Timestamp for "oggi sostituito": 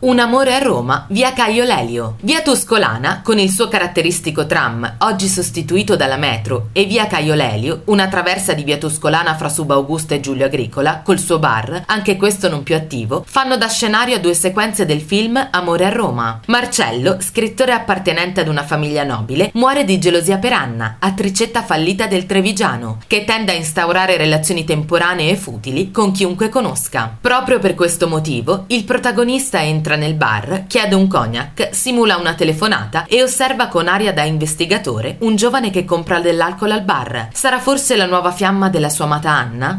5.00-5.94